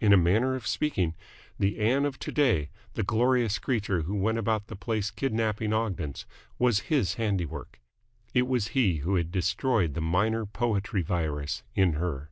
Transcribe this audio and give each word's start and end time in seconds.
In 0.00 0.10
a 0.14 0.16
manner 0.16 0.54
of 0.54 0.66
speaking 0.66 1.14
the 1.58 1.78
Ann 1.80 2.06
of 2.06 2.18
to 2.20 2.32
day, 2.32 2.70
the 2.94 3.02
glorious 3.02 3.58
creature 3.58 4.00
who 4.00 4.14
went 4.14 4.38
about 4.38 4.68
the 4.68 4.74
place 4.74 5.10
kidnapping 5.10 5.74
Ogdens, 5.74 6.24
was 6.58 6.80
his 6.88 7.16
handiwork. 7.16 7.82
It 8.32 8.46
was 8.46 8.68
he 8.68 9.00
who 9.00 9.16
had 9.16 9.30
destroyed 9.30 9.92
the 9.92 10.00
minor 10.00 10.46
poetry 10.46 11.02
virus 11.02 11.62
in 11.74 11.92
her. 11.92 12.30